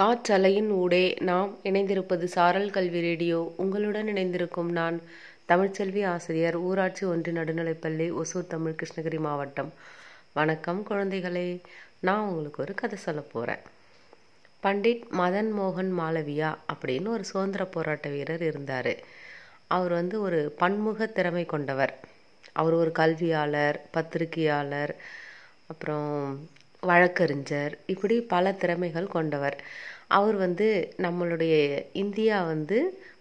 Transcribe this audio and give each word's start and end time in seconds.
காற்றலையின் 0.00 0.68
ஊடே 0.68 1.16
நாம் 1.20 1.58
இணைந்திருப்பது 1.64 2.24
சாரல் 2.24 2.70
கல்வி 2.70 3.00
ரேடியோ. 3.00 3.54
உங்களுடன் 3.56 4.06
இணைந்திருக்கும் 4.06 4.70
நான் 4.72 5.00
தமிழ்ச்செல்வி 5.48 6.06
ஆசிரியர் 6.06 6.56
ஊராட்சி 6.56 7.06
ஒன்று 7.06 7.32
நடுநிலைப்பள்ளி 7.32 8.06
ஒசூர் 8.20 8.46
தமிழ் 8.46 8.74
கிருஷ்ணகிரி 8.82 9.18
மாவட்டம். 9.18 9.72
வணக்கம் 10.32 10.86
குழந்தைகளே. 10.90 11.60
நான் 12.00 12.26
உங்களுக்கு 12.26 12.62
ஒரு 12.62 12.74
கதை 12.74 12.98
சொல்ல 12.98 13.20
போகிறேன் 13.20 13.62
பண்டிட் 14.62 15.02
மதன் 15.18 15.50
மோகன் 15.60 15.92
மாளவியா 16.00 16.56
அப்படின்னு 16.72 17.06
ஒரு 17.06 17.24
சுதந்திர 17.24 17.64
போராட்ட 17.64 18.08
வீரர் 18.08 18.42
இருந்தார். 18.42 18.92
அவர் 19.66 19.92
வந்து 19.92 20.20
ஒரு 20.20 20.54
பன்முக 20.58 21.06
திறமை 21.06 21.44
கொண்டவர். 21.44 21.94
அவர் 22.52 22.72
ஒரு 22.72 22.92
கல்வியாளர் 22.92 23.80
பத்திரிகையாளர் 23.90 24.94
அப்புறம் 25.66 26.48
வழக்கறிஞர் 26.90 27.74
இப்படி 27.92 28.16
பல 28.34 28.52
திறமைகள் 28.62 29.14
கொண்டவர். 29.16 29.56
அவர் 30.18 30.36
வந்து 30.44 30.68
நம்மளுடைய 31.04 31.54
இந்தியா 32.02 32.36
வந்து 32.52 32.78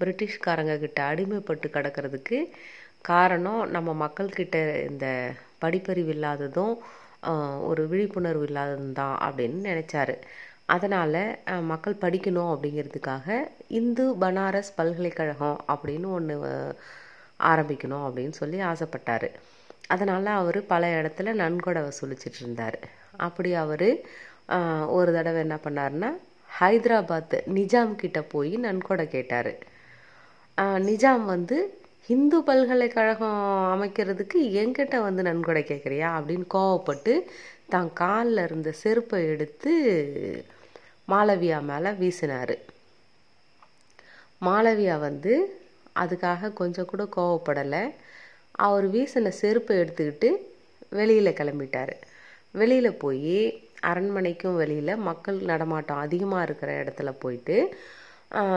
பிரிட்டிஷ்காரங்க 0.00 0.74
கிட்ட 0.84 0.98
அடிமைப்பட்டு 1.12 1.68
கிடக்கிறதுக்கு 1.76 2.38
காரணம் 3.10 3.62
நம்ம 3.74 3.90
மக்கள்கிட்ட 4.04 4.56
இந்த 4.90 5.06
படிப்பறிவு 5.62 6.12
இல்லாததும் 6.16 6.74
ஒரு 7.70 7.82
விழிப்புணர்வு 7.92 8.44
இல்லாததும் 8.48 8.96
தான் 9.00 9.16
அப்படின்னு 9.26 9.60
நினச்சாரு. 9.70 10.14
அதனால் 10.74 11.20
மக்கள் 11.70 12.02
படிக்கணும் 12.04 12.50
அப்படிங்கிறதுக்காக 12.52 13.26
இந்து 13.80 14.04
பனாரஸ் 14.24 14.74
பல்கலைக்கழகம் 14.78 15.58
அப்படின்னு 15.74 16.08
ஒன்று 16.18 16.36
ஆரம்பிக்கணும் 17.52 18.04
அப்படின்னு 18.06 18.34
சொல்லி 18.42 18.58
ஆசைப்பட்டார். 18.70 19.28
அதனால் 19.90 20.28
அவர் 20.40 20.58
பல 20.72 20.86
இடத்துல 20.98 21.32
நன்கொடை 21.42 21.80
வசூலிச்சிட்டு 21.86 22.40
இருந்தார் 22.42 22.78
அப்படி 23.26 23.50
அவர் 23.64 23.88
ஒரு 24.96 25.10
தடவை 25.16 25.40
என்ன 25.46 25.56
பண்ணார்னா 25.64 26.10
ஹைதராபாத் 26.50 27.36
நிஜாம் 27.56 27.94
கிட்ட 28.02 28.18
போய் 28.32 28.54
நன்கொடை 28.66 29.04
கேட்டார். 29.08 29.52
நிஜாம் 30.88 31.24
வந்து 31.34 31.56
இந்து 32.08 32.38
பல்கலைக்கழகம் 32.48 33.40
அமைக்கிறதுக்கு 33.74 34.38
என்கிட்ட 34.60 34.96
வந்து 35.06 35.22
நன்கொடை 35.28 35.62
கேட்குறியா 35.70 36.08
அப்படின்னு 36.18 36.46
கோவப்பட்டு 36.56 37.14
தான் 37.74 37.90
காலில் 38.00 38.42
இருந்த 38.46 38.70
செருப்பை 38.82 39.20
எடுத்து 39.32 39.72
மாளவியா 41.08 41.58
மேலே 41.70 41.90
வீசினார். 42.00 42.54
மாளவியா 44.42 44.96
வந்து 45.06 45.34
அதுக்காக 46.02 46.52
கொஞ்சம் 46.60 46.90
கூட 46.92 47.04
கோவப்படலை. 47.16 47.82
அவர் 48.54 48.86
வீசின 48.90 49.32
செருப்பை 49.40 49.76
எடுத்துக்கிட்டு 49.78 50.28
வெளியில் 50.88 51.38
கிளம்பிட்டார். 51.40 51.94
வெளியில் 52.50 52.96
போய் 52.96 53.38
அரண்மனைக்கும் 53.80 54.56
வெளியில் 54.56 55.02
மக்கள் 55.02 55.38
நடமாட்டம் 55.42 55.98
அதிகமாக 55.98 56.44
இருக்கிற 56.44 56.84
இடத்துல 56.84 57.10
போயிட்டு 57.18 57.56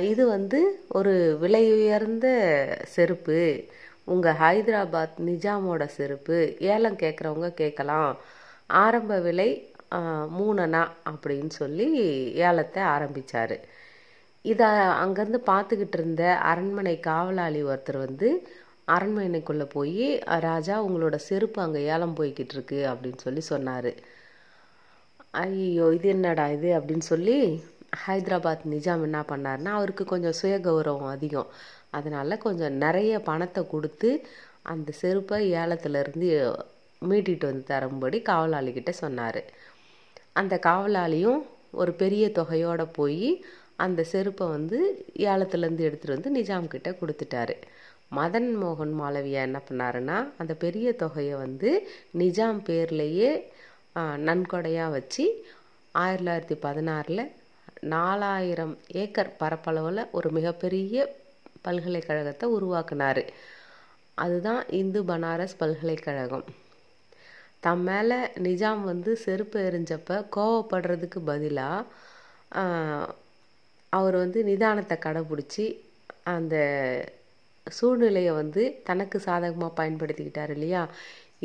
இது 0.00 0.26
வந்து 0.26 0.60
ஒரு 0.88 1.38
விலை 1.40 1.64
உயர்ந்த 1.72 2.26
செருப்பு 2.84 3.38
உங்கள் 4.04 4.34
ஹைதராபாத் 4.34 5.18
நிஜாமோட 5.20 5.82
செருப்பு 5.86 6.56
ஏலம் 6.58 6.96
கேட்குறவங்க 6.96 7.50
கேட்கலாம் 7.54 8.16
ஆரம்ப 8.66 9.18
விலை 9.18 9.50
மூணனா 10.38 10.82
அப்படின்னு 11.10 11.52
சொல்லி 11.52 11.86
ஏலத்தை 12.34 12.82
ஆரம்பித்தார் 12.82 13.56
இதை 14.44 14.66
அங்கேருந்து 15.02 15.40
பார்த்துக்கிட்டு 15.46 15.98
இருந்த 15.98 16.24
அரண்மனை 16.42 17.00
காவலாளி 17.00 17.60
ஒருத்தர் 17.62 17.98
வந்து 17.98 18.28
அரண்மனைக்குள்ளே 18.88 19.64
போய் 19.64 20.22
ராஜா 20.40 20.84
உங்களோட 20.86 21.14
செருப்பு 21.14 21.62
அங்கே 21.62 21.84
ஏலம் 21.84 22.16
போய்கிட்டு 22.16 22.54
இருக்கு 22.54 22.86
அப்படின்னு 22.86 23.18
சொல்லி 23.18 23.40
சொன்னார். 23.40 23.90
ஐயோ 25.30 25.92
இது 25.92 26.08
என்னடா 26.08 26.48
இது? 26.48 26.68
அப்படின்னு 26.78 26.98
சொல்லி 26.98 27.36
ஹைதராபாத் 28.06 28.64
நிஜாம் 28.70 29.02
என்ன 29.02 29.24
பண்ணார்னா 29.28 29.70
அவருக்கு 29.78 30.04
கொஞ்சம் 30.04 30.32
சுய 30.32 30.58
கௌரவம் 30.58 31.08
அதிகம். 31.08 31.46
அதனால் 31.90 32.38
கொஞ்சம் 32.38 32.72
நிறைய 32.72 33.20
பணத்தை 33.20 33.66
கொடுத்து 33.66 34.10
அந்த 34.62 34.92
செருப்பை 34.92 35.52
ஏலத்துலேருந்து 35.52 36.28
மீட்டிட்டு 37.02 37.44
வந்து 37.44 37.64
தரும்படி 37.64 38.18
காவலாளிகிட்ட 38.20 38.90
சொன்னார். 38.90 39.40
அந்த 40.32 40.58
காவலாளியும் 40.62 41.40
ஒரு 41.70 41.92
பெரிய 41.92 42.28
தொகையோடு 42.28 42.86
போய் 42.92 43.44
அந்த 43.76 44.04
செருப்பை 44.04 44.46
வந்து 44.48 45.06
ஏலத்துலேருந்து 45.16 45.86
எடுத்துகிட்டு 45.88 46.16
வந்து 46.16 46.32
நிஜாம்கிட்ட 46.40 46.88
கொடுத்துட்டாரு. 47.00 47.54
மதன் 48.12 48.50
மோகன் 48.62 48.94
மாளவியா 49.00 49.40
என்ன 49.48 49.58
பண்ணாருன்னா 49.68 50.16
அந்த 50.38 50.52
பெரிய 50.64 50.88
தொகையை 51.02 51.36
வந்து 51.44 51.70
நிஜாம் 52.18 52.60
பேர்லேயே 52.68 53.30
நன்கொடையாக 54.28 54.94
வச்சு 54.96 55.24
ஆயிரத்தி 55.94 56.24
தொள்ளாயிரத்தி 56.24 56.56
பதினாறில் 56.66 57.24
நாலாயிரம் 57.94 58.74
ஏக்கர் 59.02 59.36
பரப்பளவில் 59.38 60.10
ஒரு 60.10 60.28
மிகப்பெரிய 60.30 60.96
பல்கலைக்கழகத்தை 61.62 62.46
உருவாக்குனார். 62.56 63.22
அதுதான் 64.14 64.62
இந்து 64.80 65.00
பனாரஸ் 65.02 65.58
பல்கலைக்கழகம். 65.58 66.44
தம் 67.64 67.82
மேலே 67.82 68.18
நிஜாம் 68.46 68.82
வந்து 68.82 69.10
செருப்பு 69.24 69.58
எரிஞ்சப்ப 69.68 70.12
கோவப்படுறதுக்கு 70.36 71.20
பதிலாக 71.24 71.90
அவர் 73.92 74.16
வந்து 74.16 74.38
நிதானத்தை 74.44 74.96
கடைப்பிடிச்சி 74.98 75.66
அந்த 76.34 76.54
சூழ்நிலையை 77.66 78.32
வந்து 78.32 78.62
தனக்கு 78.84 79.18
சாதகமாக 79.20 79.76
பயன்படுத்திக்கிட்டார் 79.80 80.52
இல்லையா? 80.56 80.82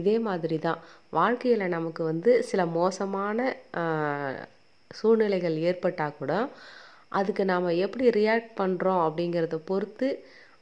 இதே 0.00 0.16
மாதிரி 0.28 0.56
தான் 0.58 0.80
வாழ்க்கையில் 1.10 1.74
நமக்கு 1.76 2.02
வந்து 2.04 2.32
சில 2.42 2.62
மோசமான 2.78 3.38
சூழ்நிலைகள் 4.90 5.56
ஏற்பட்டால் 5.68 6.18
கூட 6.18 6.32
அதுக்கு 7.18 7.42
நாம் 7.44 7.78
எப்படி 7.84 8.06
ரியாக்ட் 8.18 8.52
பண்ணுறோம் 8.60 9.02
அப்படிங்கிறத 9.06 9.56
பொறுத்து 9.70 10.08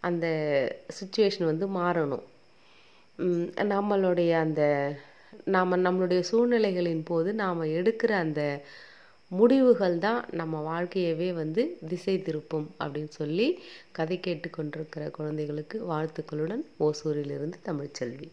அந்த 0.09 0.26
சுச்சுவேஷன் 0.98 1.50
வந்து 1.50 1.66
மாறணும். 1.78 2.25
நம்மளுடைய 3.75 4.32
அந்த 4.44 4.62
நாம் 5.54 5.84
நம்மளுடைய 5.86 6.21
சூழ்நிலைகளின் 6.31 7.04
போது 7.04 7.31
நாம் 7.34 7.62
எடுக்கிற 7.78 8.12
அந்த 8.25 8.42
முடிவுகள் 9.39 9.99
தான் 9.99 10.21
நம்ம 10.31 10.61
வாழ்க்கையவே 10.71 11.28
வந்து 11.34 11.62
திசை 11.89 12.15
திருப்பும் 12.19 12.67
அப்படின்னு 12.78 13.12
சொல்லி 13.12 13.47
கதை 13.93 14.19
கேட்டுக்கொண்டிருக்கிற 14.27 15.11
குழந்தைகளுக்கு 15.11 15.78
வாழ்த்துக்களுடன் 15.93 16.65
ஓசூரிலிருந்து 16.78 17.61
தமிழ்ச்செல்வி. 17.69 18.28